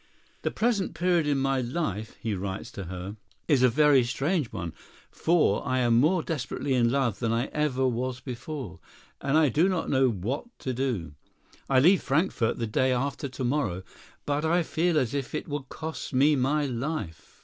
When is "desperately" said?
6.23-6.73